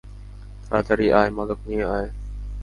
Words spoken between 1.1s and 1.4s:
আয়,